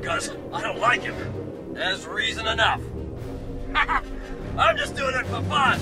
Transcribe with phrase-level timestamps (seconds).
[0.00, 1.14] because I don't like him.
[1.74, 2.80] There's reason enough.
[4.58, 5.78] I'm just doing it for fun.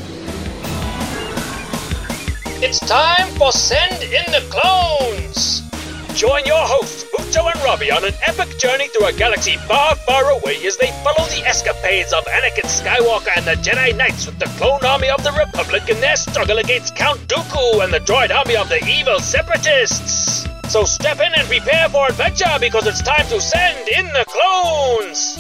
[2.60, 5.62] It's time for Send in the Clones!
[6.14, 10.30] Join your hosts, Bucho and Robbie, on an epic journey through a galaxy far, far
[10.32, 14.46] away as they follow the escapades of Anakin Skywalker and the Jedi Knights with the
[14.58, 18.56] clone army of the Republic in their struggle against Count Dooku and the droid army
[18.56, 20.48] of the evil Separatists.
[20.68, 25.38] So step in and prepare for adventure because it's time to send in the clones!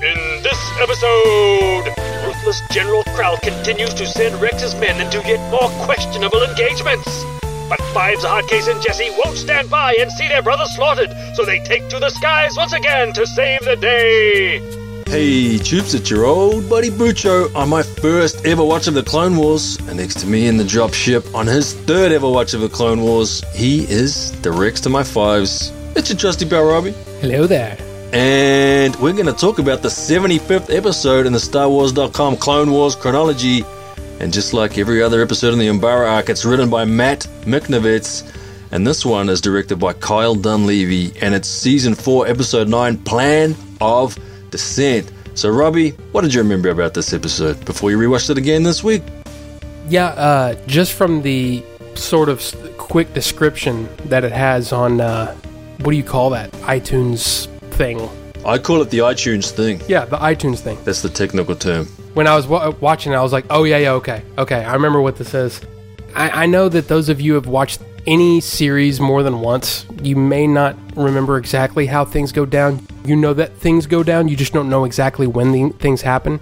[0.00, 1.92] In this episode,
[2.24, 7.24] ruthless General Krell continues to send Rex's men into yet more questionable engagements.
[7.68, 11.58] But Fives, Hardcase, and Jesse won't stand by and see their brother slaughtered, so they
[11.58, 14.77] take to the skies once again to save the day.
[15.08, 19.36] Hey, Troops, it's your old buddy Bucho on my first ever watch of the Clone
[19.38, 19.78] Wars.
[19.88, 22.68] And next to me in the drop ship on his third ever watch of the
[22.68, 25.72] Clone Wars, he is the Rex to my fives.
[25.96, 26.92] It's your trusty pal Robbie.
[27.22, 27.78] Hello there.
[28.12, 32.94] And we're going to talk about the 75th episode in the Star Wars.com Clone Wars
[32.94, 33.64] chronology.
[34.20, 38.30] And just like every other episode in the Umbara arc, it's written by Matt Michnovetz.
[38.72, 41.16] And this one is directed by Kyle Dunlevy.
[41.22, 44.18] And it's season 4, episode 9, Plan of
[44.50, 45.10] Descent.
[45.34, 48.82] So, Robbie, what did you remember about this episode before you rewatched it again this
[48.82, 49.02] week?
[49.88, 52.42] Yeah, uh, just from the sort of
[52.76, 55.34] quick description that it has on, uh,
[55.80, 56.50] what do you call that?
[56.62, 58.08] iTunes thing.
[58.44, 59.80] I call it the iTunes thing.
[59.88, 60.78] Yeah, the iTunes thing.
[60.84, 61.86] That's the technical term.
[62.14, 64.22] When I was wa- watching it, I was like, oh, yeah, yeah, okay.
[64.38, 65.60] Okay, I remember what this is.
[66.14, 69.84] I, I know that those of you who have watched any series more than once,
[70.02, 72.80] you may not remember exactly how things go down.
[73.04, 76.40] You know that things go down, you just don't know exactly when the things happen.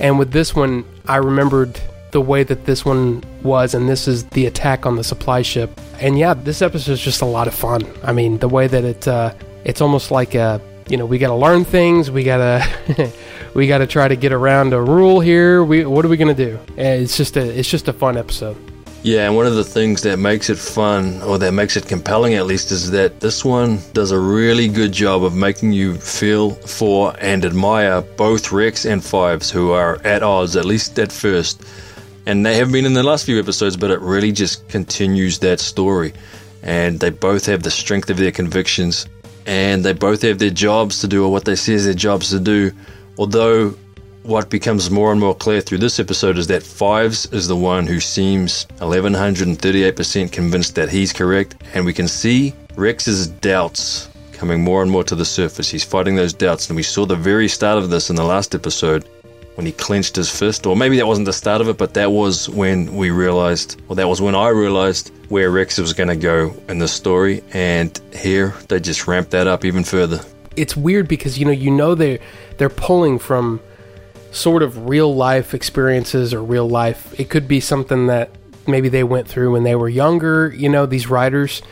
[0.00, 4.24] And with this one, I remembered the way that this one was, and this is
[4.30, 5.80] the attack on the supply ship.
[6.00, 7.86] And yeah, this episode is just a lot of fun.
[8.02, 11.28] I mean, the way that it, uh, it's almost like a, you know, we got
[11.28, 12.10] to learn things.
[12.10, 13.12] We gotta,
[13.54, 15.62] we gotta try to get around a rule here.
[15.62, 16.58] We, what are we gonna do?
[16.76, 18.73] It's just a, it's just a fun episode.
[19.04, 22.36] Yeah, and one of the things that makes it fun, or that makes it compelling
[22.36, 26.52] at least, is that this one does a really good job of making you feel
[26.52, 31.62] for and admire both Rex and Fives, who are at odds, at least at first.
[32.24, 35.60] And they have been in the last few episodes, but it really just continues that
[35.60, 36.14] story.
[36.62, 39.06] And they both have the strength of their convictions,
[39.44, 42.30] and they both have their jobs to do, or what they see as their jobs
[42.30, 42.72] to do.
[43.18, 43.74] Although
[44.24, 47.86] what becomes more and more clear through this episode is that Fives is the one
[47.86, 54.80] who seems 1138% convinced that he's correct, and we can see Rex's doubts coming more
[54.82, 55.70] and more to the surface.
[55.70, 58.54] He's fighting those doubts, and we saw the very start of this in the last
[58.54, 59.04] episode
[59.56, 62.10] when he clenched his fist, or maybe that wasn't the start of it, but that
[62.10, 66.16] was when we realized, or that was when I realized where Rex was going to
[66.16, 70.20] go in the story, and here they just ramped that up even further.
[70.56, 72.18] it's weird because you know you know they
[72.56, 73.60] they're pulling from
[74.34, 78.30] sort of real life experiences or real life it could be something that
[78.66, 81.62] maybe they went through when they were younger you know these writers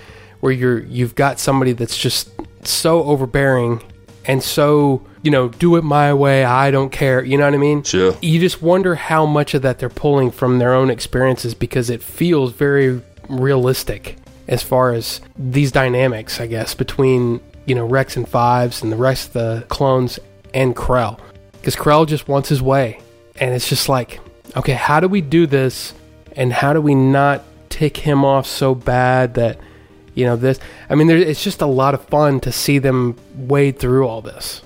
[0.40, 2.30] where you're you've got somebody that's just
[2.62, 3.82] so overbearing
[4.24, 7.56] and so you know do it my way i don't care you know what i
[7.56, 8.16] mean Sure.
[8.22, 12.02] you just wonder how much of that they're pulling from their own experiences because it
[12.02, 14.16] feels very realistic
[14.48, 18.96] as far as these dynamics, I guess, between you know Rex and Fives and the
[18.96, 20.18] rest of the clones
[20.52, 21.18] and Krell,
[21.62, 22.98] because Krell just wants his way,
[23.36, 24.18] and it's just like,
[24.56, 25.94] okay, how do we do this,
[26.34, 29.58] and how do we not tick him off so bad that
[30.14, 30.58] you know this?
[30.90, 34.20] I mean, there, it's just a lot of fun to see them wade through all
[34.20, 34.60] this.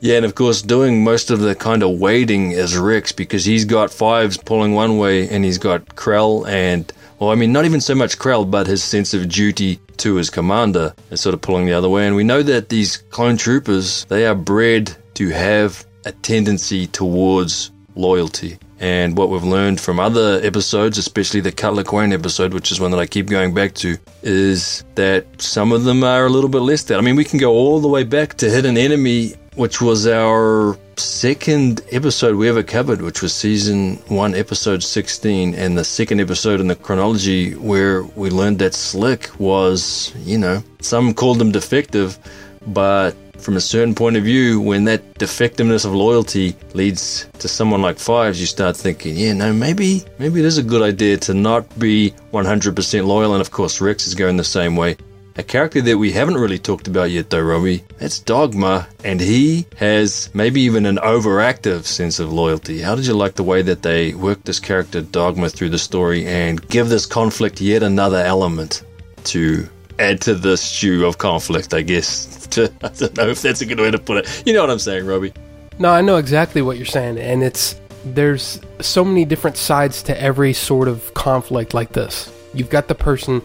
[0.00, 3.66] Yeah, and of course, doing most of the kind of wading is Rex because he's
[3.66, 7.80] got fives pulling one way and he's got Krell and, well, I mean, not even
[7.82, 11.66] so much Krell, but his sense of duty to his commander is sort of pulling
[11.66, 12.06] the other way.
[12.06, 17.70] And we know that these clone troopers, they are bred to have a tendency towards
[17.94, 18.58] loyalty.
[18.80, 22.90] And what we've learned from other episodes, especially the Cut Lawquane episode, which is one
[22.90, 26.62] that I keep going back to, is that some of them are a little bit
[26.62, 26.98] less that.
[26.98, 30.76] I mean, we can go all the way back to Hidden Enemy, which was our
[30.96, 36.58] second episode we ever covered, which was season one, episode 16, and the second episode
[36.58, 42.18] in the chronology where we learned that Slick was, you know, some called him defective,
[42.66, 47.82] but from a certain point of view, when that defectiveness of loyalty leads to someone
[47.82, 51.34] like Fives, you start thinking, yeah, no, maybe, maybe it is a good idea to
[51.34, 53.34] not be 100% loyal.
[53.34, 54.96] And of course, Rex is going the same way.
[55.36, 59.66] A character that we haven't really talked about yet, though, Robbie, that's Dogma, and he
[59.76, 62.82] has maybe even an overactive sense of loyalty.
[62.82, 66.26] How did you like the way that they worked this character, Dogma, through the story
[66.26, 68.84] and give this conflict yet another element
[69.24, 69.66] to
[69.98, 72.48] add to the stew of conflict, I guess.
[72.58, 74.42] I don't know if that's a good way to put it.
[74.46, 75.32] You know what I'm saying, Robbie?
[75.78, 80.20] No, I know exactly what you're saying, and it's there's so many different sides to
[80.20, 82.32] every sort of conflict like this.
[82.52, 83.42] You've got the person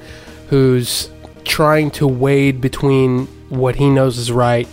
[0.49, 1.09] who's
[1.45, 4.67] trying to wade between what he knows is right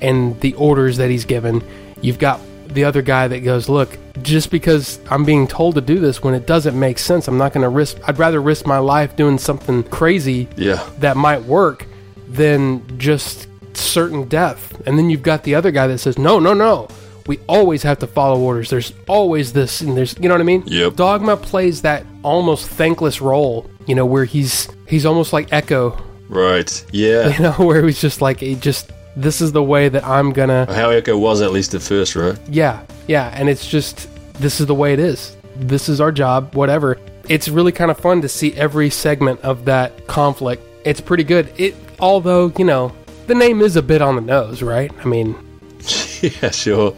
[0.00, 1.62] and the orders that he's given.
[2.00, 2.40] You've got
[2.74, 6.34] the other guy that goes, "Look, just because I'm being told to do this when
[6.34, 9.38] it doesn't make sense, I'm not going to risk I'd rather risk my life doing
[9.38, 10.82] something crazy Yeah.
[11.00, 11.86] that might work
[12.28, 14.72] than just certain death.
[14.86, 16.88] And then you've got the other guy that says, no, no, no.
[17.26, 18.70] We always have to follow orders.
[18.70, 20.62] There's always this, and there's, you know what I mean?
[20.66, 20.94] Yep.
[20.94, 25.96] Dogma plays that almost thankless role, you know, where he's he's almost like Echo,
[26.28, 26.84] Right.
[26.92, 27.28] Yeah.
[27.36, 30.66] you know, where he's just like, he just this is the way that I'm gonna,
[30.74, 32.38] How Echo was at least at first, right?
[32.48, 35.36] yeah, yeah, and it's just this is the way it is.
[35.56, 36.98] This is our job, whatever.
[37.28, 40.62] It's really kind of fun to see every segment of that conflict.
[40.84, 41.52] It's pretty good.
[41.56, 42.92] It, although you know,
[43.26, 44.92] the name is a bit on the nose, right?
[45.00, 45.34] I mean,
[46.20, 46.94] yeah, sure.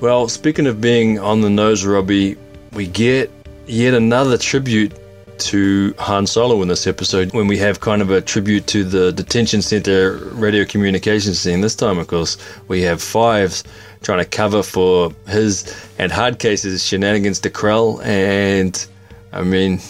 [0.00, 2.36] Well, speaking of being on the nose, Robbie,
[2.72, 3.30] we get
[3.66, 4.92] yet another tribute
[5.38, 9.12] to Han Solo in this episode when we have kind of a tribute to the
[9.12, 11.60] detention center radio communication scene.
[11.60, 12.36] This time, of course,
[12.68, 13.64] we have Fives
[14.02, 15.64] trying to cover for his
[15.98, 18.86] and Hardcase's shenanigans to Krell, and
[19.32, 19.80] I mean,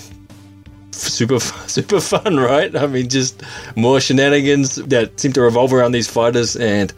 [0.92, 2.74] super super fun, right?
[2.74, 3.42] I mean, just
[3.76, 6.92] more shenanigans that seem to revolve around these fighters, and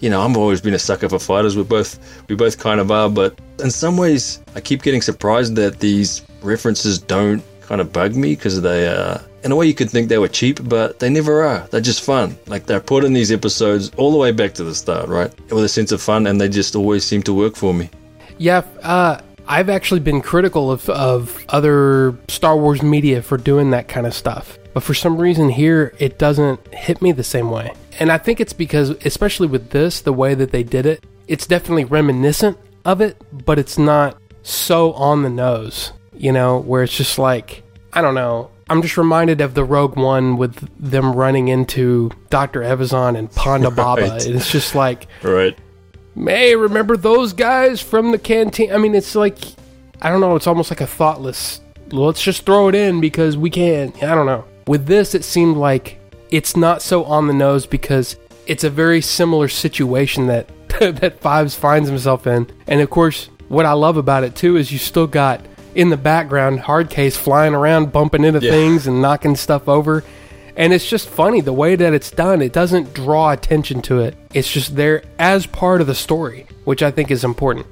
[0.00, 1.56] you know, I've always been a sucker for fighters.
[1.56, 1.98] We both
[2.28, 6.22] we both kind of are, but in some ways, I keep getting surprised that these
[6.42, 10.08] references don't kind of bug me because they uh in a way you could think
[10.08, 11.60] they were cheap, but they never are.
[11.70, 12.36] They're just fun.
[12.46, 15.30] Like they're put in these episodes all the way back to the start, right?
[15.50, 17.88] With a sense of fun, and they just always seem to work for me.
[18.38, 23.86] yeah, uh, I've actually been critical of of other Star Wars media for doing that
[23.88, 27.72] kind of stuff, but for some reason here it doesn't hit me the same way.
[28.00, 31.46] And I think it's because, especially with this, the way that they did it, it's
[31.46, 33.16] definitely reminiscent of it,
[33.46, 37.62] but it's not so on the nose, you know, where it's just like,
[37.92, 38.50] I don't know.
[38.70, 42.60] I'm just reminded of the Rogue One with them running into Dr.
[42.60, 44.02] Evazan and Ponda Baba.
[44.02, 44.26] Right.
[44.26, 45.56] And it's just like, Right.
[46.14, 48.72] May remember those guys from the canteen.
[48.72, 49.38] I mean, it's like,
[50.02, 50.34] I don't know.
[50.34, 51.60] It's almost like a thoughtless.
[51.90, 53.94] Let's just throw it in because we can't.
[54.02, 54.44] I don't know.
[54.66, 55.98] With this, it seemed like
[56.30, 58.16] it's not so on the nose because
[58.46, 60.50] it's a very similar situation that
[60.80, 62.50] that Fives finds himself in.
[62.66, 65.46] And of course, what I love about it too is you still got
[65.78, 68.50] in the background Hardcase flying around, bumping into Yeah.
[68.50, 70.02] things and knocking stuff over.
[70.56, 72.42] And it's just funny the way that it's done.
[72.42, 74.16] It doesn't draw attention to it.
[74.34, 77.64] It's just there as part of the story, which I think is important.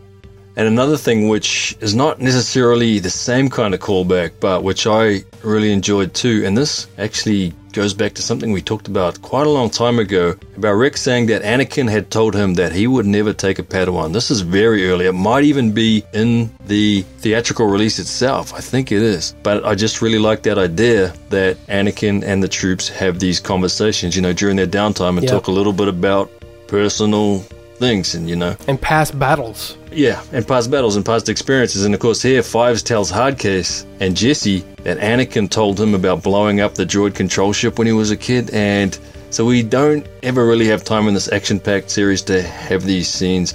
[0.54, 5.24] And another thing which is not necessarily the same kind of callback, but which I
[5.42, 9.50] really enjoyed too, and this actually goes back to something we talked about quite a
[9.50, 13.34] long time ago about Rex saying that Anakin had told him that he would never
[13.34, 14.14] take a Padawan.
[14.14, 15.05] This is very early.
[15.05, 18.55] It might even be in the theatrical release itself.
[18.55, 19.34] I think it is.
[19.43, 24.17] But I just really like that idea that Anakin and the troops have these conversations,
[24.17, 25.32] you know, during their downtime and Yeah.
[25.32, 26.31] talk a little bit about
[26.69, 27.44] personal
[27.76, 29.76] things and, you know, And past battles.
[29.93, 31.84] yeah, and past battles and past experiences.
[31.84, 36.61] And of course, here Fives tells Hardcase and Jesse that Anakin told him about blowing
[36.61, 38.50] up the droid control ship when he was a kid.
[38.50, 38.99] And
[39.31, 43.09] so we don't ever really have time in this action packed series to have these
[43.09, 43.54] scenes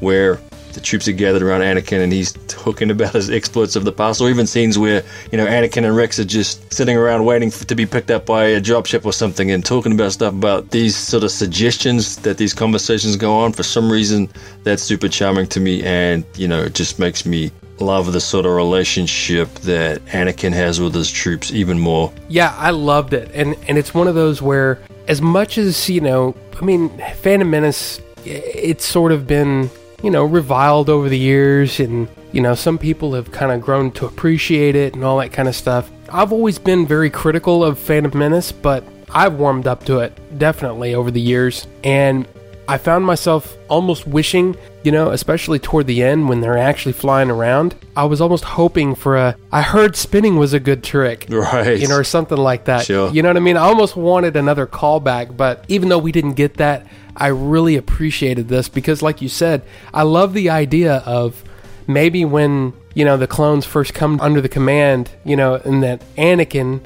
[0.00, 0.38] where
[0.78, 4.20] the troops are gathered around Anakin and he's talking about his exploits of the past,
[4.20, 7.64] or even scenes where, you know, Anakin and Rex are just sitting around waiting for,
[7.64, 10.96] to be picked up by a dropship or something and talking about stuff about these
[10.96, 13.52] sort of suggestions that these conversations go on.
[13.52, 14.28] For some reason,
[14.62, 18.46] that's super charming to me and, you know, it just makes me love the sort
[18.46, 22.12] of relationship that Anakin has with his troops even more.
[22.28, 23.30] Yeah, I loved it.
[23.34, 27.48] And and it's one of those where as much as, you know, I mean, Phantom
[27.50, 29.70] Menace it's sort of been,
[30.02, 33.90] you know, reviled over the years and, you know, some people have kind of grown
[33.92, 35.90] to appreciate it and all that kind of stuff.
[36.10, 40.94] I've always been very critical of Phantom Menace, but I've warmed up to it definitely
[40.94, 42.26] over the years and
[42.68, 47.30] I found myself almost wishing, you know, especially toward the end when they're actually flying
[47.30, 51.80] around, I was almost hoping for a I heard spinning was a good trick Right.
[51.80, 52.84] you know, or something like that.
[52.84, 53.10] Sure.
[53.10, 53.56] You know what I mean?
[53.56, 56.86] I almost wanted another callback, but even though we didn't get that,
[57.18, 61.44] I really appreciated this because, like you said, I love the idea of
[61.86, 66.00] maybe when, you know, the clones first come under the command, you know, and that
[66.16, 66.80] Anakin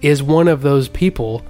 [0.00, 1.44] is one of those people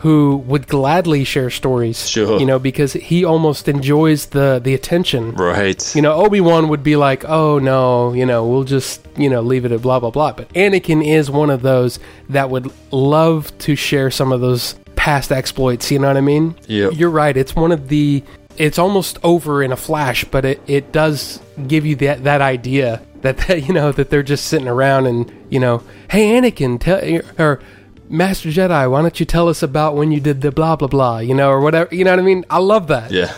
[0.00, 2.08] who would gladly share stories.
[2.08, 2.38] Sure.
[2.38, 5.34] You know, because he almost enjoys the the attention.
[5.34, 5.96] right.
[5.96, 9.40] You know, Obi Wan would be like, "Oh no, you know, we'll just you know
[9.40, 13.56] leave it at blah blah blah." But Anakin is one of those that would love
[13.60, 14.74] to share some of those
[15.06, 15.92] past exploits.
[15.92, 16.56] You know what I mean?
[16.66, 16.90] Yeah.
[16.90, 17.36] You're right.
[17.36, 18.24] It's one of the.
[18.56, 23.02] It's almost over in a flash, but it, it does give you that that idea
[23.20, 26.98] that, that you know that they're just sitting around and you know, hey Anakin, tell
[27.38, 27.60] or
[28.08, 31.18] Master Jedi, why don't you tell us about when you did the blah blah blah,
[31.18, 31.94] you know, or whatever.
[31.94, 32.44] You know what I mean?
[32.50, 33.12] I love that.
[33.12, 33.32] Yeah.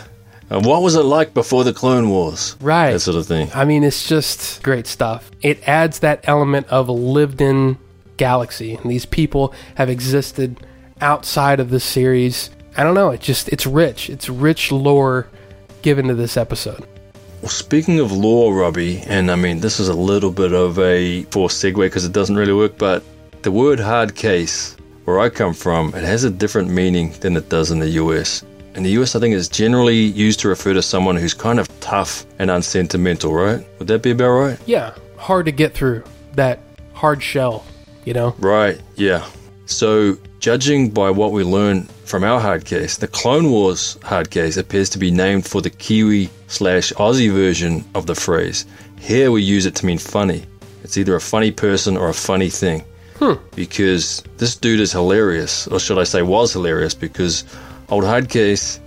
[0.49, 2.55] And what was it like before the Clone Wars?
[2.59, 2.93] Right.
[2.93, 3.51] That sort of thing.
[3.53, 5.29] I mean, it's just great stuff.
[5.43, 7.77] It adds that element of a lived in
[8.17, 8.73] galaxy.
[8.73, 10.65] And these people have existed
[11.01, 12.49] outside of the series.
[12.77, 13.09] I don't know.
[13.11, 14.09] It just, it's rich.
[14.09, 15.27] It's rich lore
[15.81, 16.85] given to this episode.
[17.41, 21.23] Well, speaking of lore, Robbie, and I mean, this is a little bit of a
[21.23, 23.03] forced segue because it doesn't really work, but
[23.43, 24.75] the word hard case,
[25.05, 28.43] where I come from, it has a different meaning than it does in the US.
[28.75, 31.79] In the US, I think it's generally used to refer to someone who's kind of
[31.79, 33.65] tough and unsentimental, right?
[33.79, 34.59] Would that be about right?
[34.65, 34.93] Yeah.
[35.17, 36.03] Hard to get through.
[36.33, 36.59] That
[36.93, 37.65] hard shell,
[38.03, 38.35] you know?
[38.39, 39.25] Right, yeah.
[39.69, 44.57] So, judging by what we learn from our hard case, the Clone Wars hard case
[44.57, 48.65] appears to be named for the Kiwi slash Aussie version of the phrase.
[48.99, 50.43] Here we use it to mean funny.
[50.83, 52.83] It's either a funny person or a funny thing.
[53.19, 53.33] Hmm.
[53.55, 57.43] Because this dude is hilarious, or should I say was hilarious, because
[57.89, 58.79] old Hardcase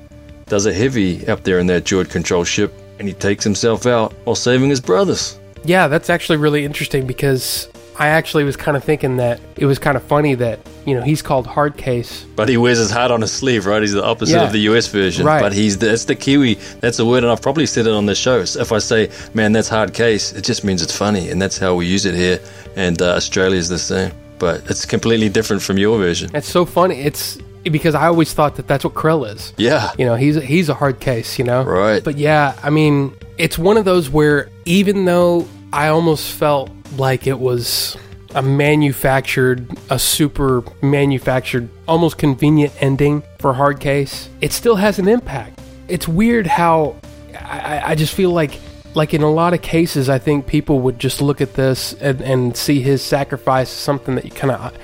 [0.46, 4.12] does a heavy up there in that droid control ship and he takes himself out
[4.24, 5.38] while saving his brothers.
[5.64, 7.68] Yeah, that's actually really interesting because
[7.98, 11.02] I actually was kind of thinking that it was kind of funny that, you know,
[11.02, 12.24] he's called Hard Case.
[12.36, 13.82] But he wears his heart on his sleeve, right?
[13.82, 14.44] He's the opposite Yeah.
[14.44, 15.26] of the US version.
[15.26, 15.42] Right.
[15.42, 16.54] But he's the, that's the Kiwi.
[16.80, 18.44] That's a word, and I've probably said it on the show.
[18.46, 21.58] So if I say, man, that's hard case, it just means it's funny, and that's
[21.58, 22.40] how we use it here.
[22.76, 24.12] And uh, Australia's the same.
[24.38, 26.30] But it's completely different from your version.
[26.34, 26.96] It's so funny.
[27.00, 29.52] It's because I always thought that that's what Krell is.
[29.56, 29.92] Yeah.
[29.98, 31.62] You know, he's he's a hard case, you know.
[31.62, 32.02] Right.
[32.02, 37.26] But yeah, I mean, it's one of those where even though I almost felt like
[37.26, 37.96] it was
[38.34, 45.08] a manufactured, a super manufactured, almost convenient ending for hard case, it still has an
[45.08, 45.60] impact.
[45.88, 46.96] It's weird how
[47.38, 48.58] I, I- just feel like
[48.94, 52.20] like in a lot of cases I think people would just look at this and,
[52.20, 54.74] and see his sacrifice as something that you kind of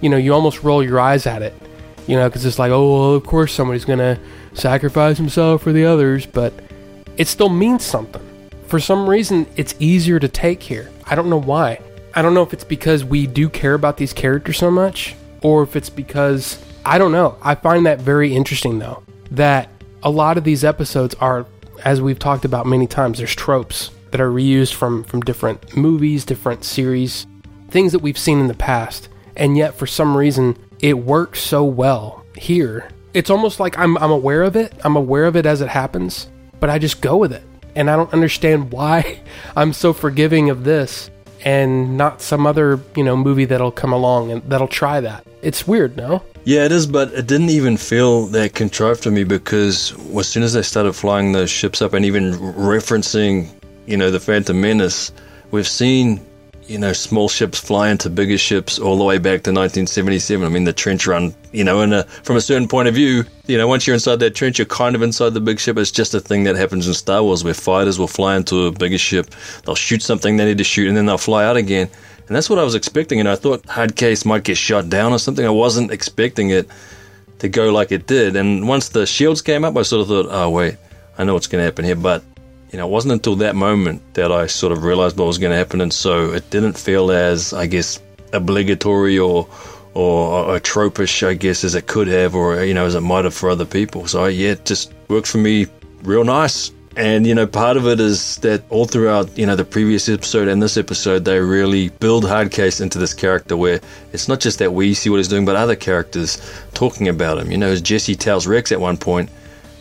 [0.00, 1.54] you know, you almost roll your eyes at it
[2.06, 4.18] you know, because it's like, oh, well, of course somebody's gonna
[4.54, 6.54] sacrifice himself for the others, but
[7.18, 8.22] it still means something.
[8.68, 10.90] For some reason, it's easier to take here.
[11.06, 11.80] I don't know why.
[12.14, 15.62] I don't know if it's because we do care about these characters so much, or
[15.62, 17.38] if it's because I don't know.
[17.40, 19.02] I find that very interesting though.
[19.30, 19.70] That
[20.02, 21.46] a lot of these episodes are,
[21.82, 26.26] as we've talked about many times, there's tropes that are reused from from different movies,
[26.26, 27.26] different series,
[27.70, 31.64] things that we've seen in the past, and yet for some reason it works so
[31.64, 32.90] well here.
[33.14, 34.74] It's almost like I'm I'm aware of it.
[34.84, 36.28] I'm aware of it as it happens,
[36.60, 37.42] but I just go with it.
[37.78, 39.20] And I don't understand why
[39.56, 41.12] I'm so forgiving of this
[41.44, 45.24] and not some other, you know, movie that'll come along and that'll try that.
[45.42, 46.24] It's weird, no?
[46.42, 50.42] Yeah, it is, but it didn't even feel that contrived to me because as soon
[50.42, 53.48] as they started flying those ships up and even referencing,
[53.86, 55.12] you know, the Phantom Menace,
[55.52, 56.20] we've seen,
[56.68, 60.46] you know, small ships fly into bigger ships all the way back to 1977.
[60.46, 63.56] I mean, the trench run, you know, and from a certain point of view, you
[63.56, 65.78] know, once you're inside that trench, you're kind of inside the big ship.
[65.78, 68.72] It's just a thing that happens in Star Wars where fighters will fly into a
[68.72, 69.34] bigger ship,
[69.64, 71.88] they'll shoot something they need to shoot, and then they'll fly out again.
[72.26, 75.18] And that's what I was expecting, and I thought Hardcase might get shot down or
[75.18, 75.46] something.
[75.46, 76.68] I wasn't expecting it
[77.38, 78.36] to go like it did.
[78.36, 80.76] And once the shields came up, I sort of thought, oh, wait,
[81.16, 81.96] I know what's going to happen here.
[81.96, 82.22] But,
[82.70, 85.52] you know, it wasn't until that moment that I sort of realized what was going
[85.52, 85.80] to happen.
[85.80, 88.00] And so it didn't feel as, I guess,
[88.32, 89.48] obligatory or
[89.94, 93.24] or, or tropish, I guess, as it could have, or, you know, as it might
[93.24, 94.06] have for other people.
[94.06, 95.66] So, yeah, it just worked for me
[96.02, 96.70] real nice.
[96.96, 100.48] And, you know, part of it is that all throughout, you know, the previous episode
[100.48, 103.80] and this episode, they really build Hardcase into this character where
[104.12, 106.40] it's not just that we see what he's doing, but other characters
[106.74, 107.50] talking about him.
[107.50, 109.30] You know, as Jesse tells Rex at one point,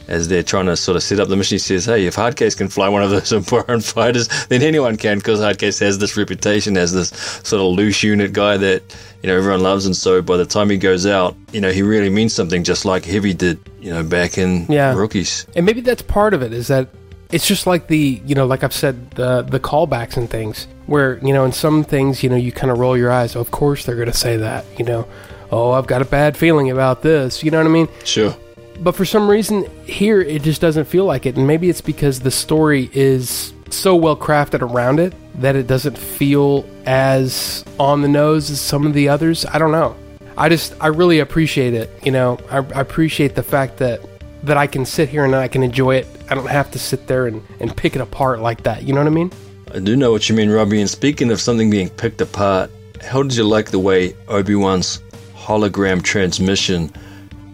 [0.07, 2.57] as they're trying to sort of set up the mission, he says, Hey, if Hardcase
[2.57, 6.77] can fly one of those foreign fighters, then anyone can, because Hardcase has this reputation
[6.77, 7.09] as this
[7.43, 8.83] sort of loose unit guy that,
[9.21, 9.85] you know, everyone loves.
[9.85, 12.85] And so by the time he goes out, you know, he really means something just
[12.85, 14.93] like Heavy did, you know, back in Yeah.
[14.93, 15.45] Rookies.
[15.55, 16.89] And maybe that's part of it is that
[17.31, 21.17] it's just like the, you know, like I've said, the the callbacks and things where,
[21.17, 23.35] you know, in some things, you know, you kind of roll your eyes.
[23.35, 25.05] Of course they're going to say that, you know.
[25.51, 27.43] Oh, I've got a bad feeling about this.
[27.43, 27.87] You know what I mean?
[28.03, 28.35] Sure.
[28.81, 31.35] But for some reason here it just doesn't feel like it.
[31.37, 35.97] And maybe it's because the story is so well crafted around it that it doesn't
[35.97, 39.45] feel as on the nose as some of the others.
[39.45, 39.95] I don't know.
[40.37, 42.37] I just i really appreciate it you know?
[42.51, 43.99] I, I appreciate the fact that
[44.43, 46.07] that i can sit here and i can enjoy it.
[46.29, 48.83] I don't have to sit there and, and pick it apart like that.
[48.83, 49.31] You know what i mean?
[49.73, 50.79] I do know what you mean, Robbie.
[50.79, 55.01] And speaking of something being picked apart, how did you like the way Obi Wan's
[55.35, 56.91] hologram transmission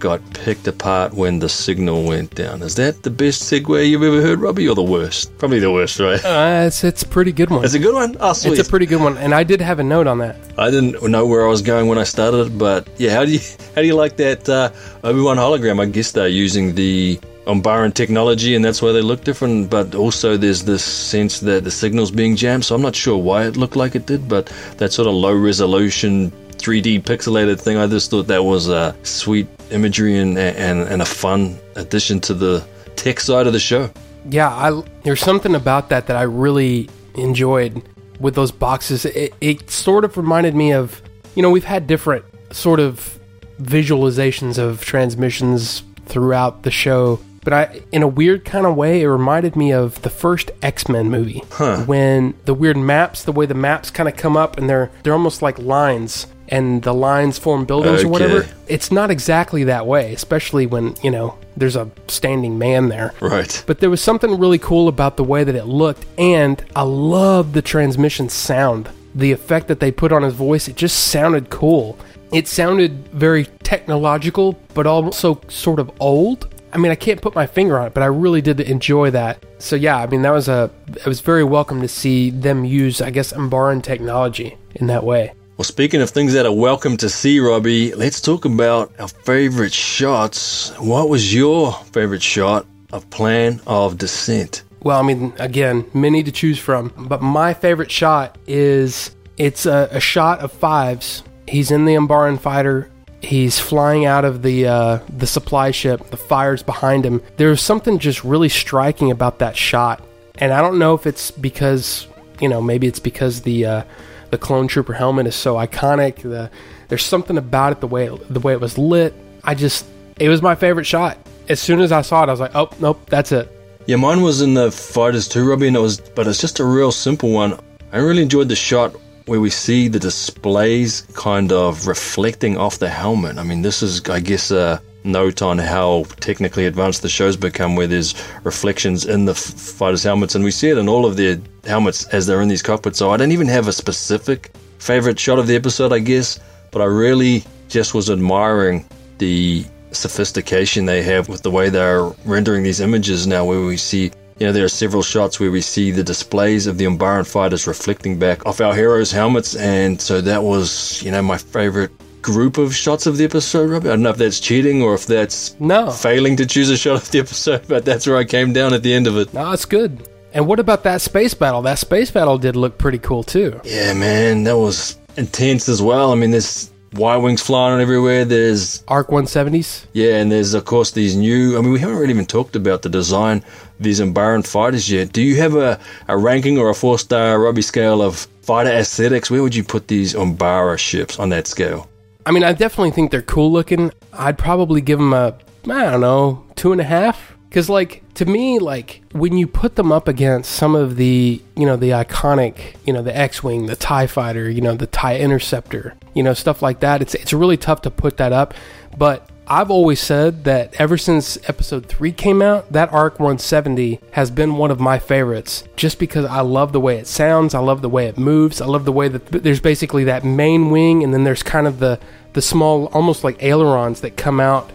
[0.03, 2.61] got picked apart when the signal went down.
[2.61, 5.35] Is that the best segue you've ever heard, Robbie, or the worst?
[5.37, 6.19] Probably the worst, right?
[6.23, 7.63] Uh, it's it's a pretty good one.
[7.63, 8.17] It's a good one.
[8.19, 8.59] Oh, sweet.
[8.59, 10.35] It's a pretty good one, and I did have a note on that.
[10.57, 13.39] I didn't know where I was going when I started, but yeah, how do you
[13.75, 14.71] how do you like that uh,
[15.05, 15.79] Obi Wan hologram?
[15.79, 17.17] I guess they're using the
[17.47, 19.69] Umbaran technology, and that's why they look different.
[19.69, 22.65] But also, there's this sense that the signal's being jammed.
[22.65, 25.33] So I'm not sure why it looked like it did, but that sort of low
[25.33, 26.31] resolution
[26.63, 31.05] 3D pixelated thing, I just thought that was a sweet imagery and and, and a
[31.05, 32.65] fun addition to the
[32.95, 33.89] tech side of the show.
[34.29, 37.83] Yeah, I, there's something about that that I really enjoyed
[38.19, 39.05] with those boxes.
[39.05, 41.01] It, it sort of reminded me of,
[41.35, 43.19] you know, we've had different sort of
[43.61, 49.07] visualizations of transmissions throughout the show, but I, in a weird kind of way, it
[49.07, 51.39] reminded me of the first X Men movie
[51.85, 55.13] when the weird maps, the way the maps kind of come up and they're they're
[55.13, 56.27] almost like lines.
[56.49, 58.47] And the lines form buildings or whatever.
[58.67, 63.13] It's not exactly that way, especially when, you know, there's a standing man there.
[63.21, 63.63] Right.
[63.65, 67.53] But there was something really cool about the way that it looked, and I love
[67.53, 68.89] the transmission sound.
[69.15, 71.97] The effect that they put on his voice, it just sounded cool.
[72.33, 76.53] It sounded very technological, but also sort of old.
[76.73, 79.43] I mean, I can't put my finger on it, but I really did enjoy that.
[79.59, 80.71] So yeah, I mean, that was a.
[80.87, 85.33] It was very welcome to see them use, I guess, Umbaran technology in that way.
[85.63, 89.71] Well, speaking of things that are welcome to see, Robbie, let's talk about our favorite
[89.71, 90.77] shots.
[90.77, 94.63] What was your favorite shot of Plan of Descent?
[94.81, 99.87] Well, I mean, again, many to choose from, but my favorite shot is it's a,
[99.89, 101.23] a shot of fives.
[101.47, 102.91] He's in the Umbaran fighter.
[103.21, 106.09] He's flying out of the uh, the supply ship.
[106.09, 107.21] The fire's behind him.
[107.37, 110.03] There's something just really striking about that shot,
[110.39, 112.05] and I don't know if it's because
[112.41, 113.83] you know maybe it's because the uh,
[114.33, 116.15] the clone trooper helmet is so iconic.
[116.23, 116.49] The
[116.87, 119.13] there's something about it the way it, the way it was lit.
[119.43, 119.85] I just
[120.19, 121.19] it was my favorite shot.
[121.49, 123.47] As soon as I saw it, I was like, oh nope, that's it.
[123.85, 126.65] Yeah, mine was in the Fighters too, Robbie, and it was, but it's just a
[126.65, 127.59] real simple one.
[127.91, 132.89] I really enjoyed the shot where we see the displays kind of reflecting off the
[132.89, 133.37] helmet.
[133.37, 137.75] I mean, this is, I guess, a note on how technically advanced the show's become,
[137.75, 141.39] where there's reflections in the fighters' helmets, and we see it in all of their
[141.65, 142.97] helmets as they're in these cockpits.
[142.97, 146.39] So I don't even have a specific favorite shot of the episode, I guess,
[146.71, 148.85] but I really just was admiring
[149.17, 154.11] the sophistication they have with the way they're rendering these images now, where we see.
[154.39, 157.67] You know, there are several shots where we see the displays of the Umbaran fighters
[157.67, 161.91] reflecting back off our heroes' helmets, and so that was, you know, my favorite
[162.23, 163.89] group of shots of the episode, Robbie.
[163.89, 165.91] I don't know if that's cheating or if that's No.
[165.91, 168.81] failing to choose a shot of the episode, but that's where I came down at
[168.81, 169.33] the end of it.
[169.33, 170.07] No, it's good.
[170.33, 171.61] And what about that space battle?
[171.61, 173.59] That space battle did look pretty cool too.
[173.63, 176.11] Yeah, man, that was intense as well.
[176.11, 178.23] I mean, there's Y wings flying everywhere.
[178.25, 179.85] There's Arc 170s.
[179.93, 181.57] yeah, and there's of course these new.
[181.57, 185.11] I mean, we haven't really even talked about the design of these Umbaran fighters yet.
[185.11, 189.29] Do you have a, a ranking or a four star Robbie scale of fighter aesthetics?
[189.31, 191.89] Where would you put these Umbara ships on that scale?
[192.25, 193.91] I mean, I definitely think they're cool looking.
[194.13, 197.35] I'd probably give them a, I don't know, two and a half.
[197.49, 201.65] Because, like, to me, like, when you put them up against some of the, you
[201.67, 205.19] know, the iconic, you know, the X Wing, the TIE Fighter, you know, the TIE
[205.19, 208.55] Interceptor, you know, stuff like that, it's, it's really tough to put that up.
[208.97, 214.31] But I've always said that ever since episode 3 came out, that Arc 170 has
[214.31, 217.81] been one of my favorites just because I love the way it sounds, I love
[217.81, 221.13] the way it moves, I love the way that there's basically that main wing and
[221.13, 221.99] then there's kind of the
[222.33, 224.71] the small almost like ailerons that come out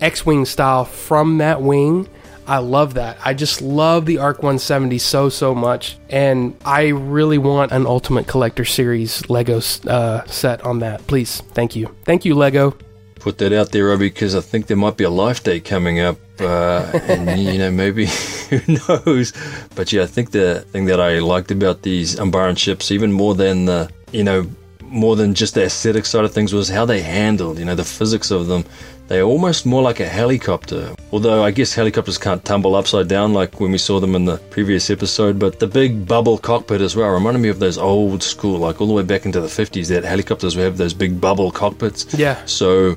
[0.00, 2.08] X-wing style from that wing.
[2.46, 3.18] I love that.
[3.24, 8.26] I just love the Arc 170 so so much, and I really want an Ultimate
[8.26, 11.06] Collector Series Lego uh, set on that.
[11.06, 12.76] Please, thank you, thank you, Lego.
[13.20, 16.00] Put that out there, Robbie, because I think there might be a life date coming
[16.00, 18.06] up, uh, and you know maybe
[18.50, 19.32] who knows.
[19.74, 23.34] But yeah, I think the thing that I liked about these Umbaran ships, even more
[23.34, 24.46] than the you know
[24.82, 27.58] more than just the aesthetic side of things, was how they handled.
[27.58, 28.64] You know, the physics of them.
[29.10, 30.94] They're almost more like a helicopter.
[31.10, 34.36] Although I guess helicopters can't tumble upside down like when we saw them in the
[34.50, 35.36] previous episode.
[35.36, 38.86] But the big bubble cockpit as well reminded me of those old school, like all
[38.86, 42.14] the way back into the 50s, that helicopters would have those big bubble cockpits.
[42.14, 42.40] Yeah.
[42.44, 42.94] So,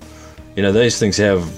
[0.55, 1.51] you know, these things have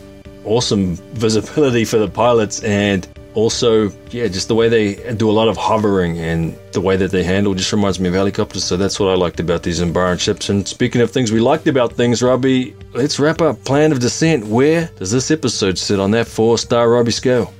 [0.45, 5.47] awesome visibility for the pilots and also, yeah, just the way they do a lot
[5.47, 8.63] of hovering and the way that they handle just reminds me of helicopters.
[8.63, 10.49] So that's what I liked about these Umbaran ships.
[10.49, 14.45] And speaking of things we liked about things, Robbie, let's wrap up Plan of Descent.
[14.47, 17.53] Where does this episode sit on that four star Robbie scale?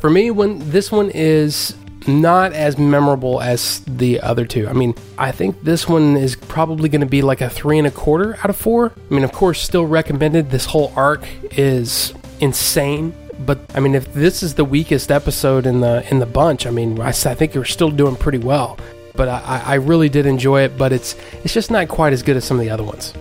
[0.00, 1.74] For me, when this one is
[2.06, 4.68] not as memorable as the other two.
[4.68, 7.86] I mean, I think this one is probably going to be like a three and
[7.86, 8.92] a quarter out of four.
[9.10, 10.50] I mean, of course, still recommended.
[10.50, 13.14] This whole arc is insane.
[13.40, 16.70] But I mean, if this is the weakest episode in the in the bunch, I
[16.70, 18.78] mean, I, I think you're still doing pretty well.
[19.14, 20.76] But I, I really did enjoy it.
[20.76, 23.14] But it's it's just not quite as good as some of the other ones.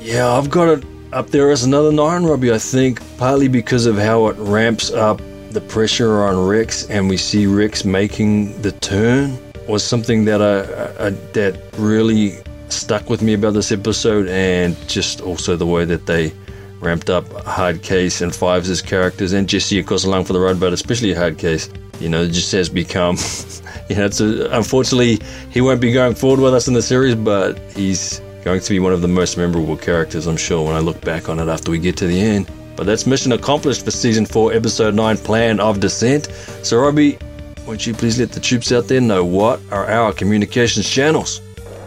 [0.00, 2.52] Yeah, I've got it up there as another nine, Robbie.
[2.52, 7.16] I think partly because of how it ramps up the pressure on Rex, and we
[7.16, 9.38] see Rex making the turn
[9.68, 12.38] was something that I, I that really
[12.68, 16.32] stuck with me about this episode, and just also the way that they
[16.80, 20.72] ramped up Hardcase and Fives' characters, and Jesse, of course, along for the ride, but
[20.72, 21.70] especially Hardcase.
[22.00, 23.16] You know, just has become,
[23.88, 25.18] you know, it's a, unfortunately
[25.50, 28.78] he won't be going forward with us in the series, but he's going to be
[28.78, 31.70] one of the most memorable characters, I'm sure, when I look back on it after
[31.70, 32.50] we get to the end.
[32.76, 36.26] But that's mission accomplished for season four, episode nine, Plan of Descent.
[36.62, 37.18] So, Robbie,
[37.66, 41.40] won't you please let the troops out there know what are our communications channels?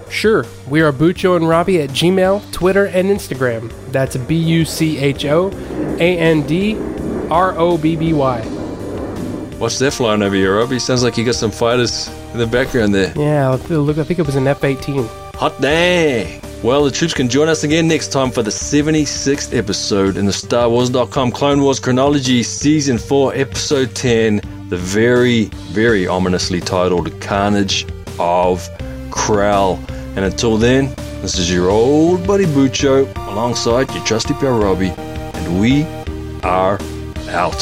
[0.09, 3.71] Sure, we are Bucho and Robbie at Gmail, Twitter, and Instagram.
[3.91, 5.49] That's B U C H O
[5.99, 6.77] A N D
[7.29, 8.41] R O B B Y.
[9.59, 10.79] What's that flying over here, Robbie?
[10.79, 13.13] Sounds like you got some fighters in the background there.
[13.15, 15.05] Yeah, look, I think it was an F 18.
[15.35, 16.41] Hot dang!
[16.63, 20.33] Well, the troops can join us again next time for the 76th episode in the
[20.33, 27.85] Star Wars.com Clone Wars Chronology Season 4, Episode 10, the very, very ominously titled Carnage
[28.19, 28.67] of
[29.09, 29.79] Krell.
[30.19, 35.61] And until then, this is your old buddy Bucho alongside your trusty pal Robbie, and
[35.61, 35.83] we
[36.43, 36.77] are
[37.29, 37.55] out.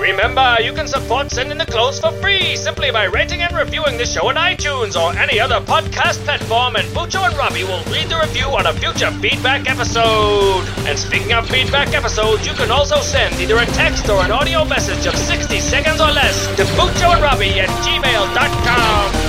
[0.00, 3.98] Remember, you can support Send in the Clones for free simply by rating and reviewing
[3.98, 8.08] the show on iTunes or any other podcast platform, and Bucho and Robbie will read
[8.08, 10.64] the review on a future feedback episode.
[10.88, 14.64] And speaking of feedback episodes, you can also send either a text or an audio
[14.64, 19.23] message of 60 seconds or less to Bucho and Robbie at gmail.com.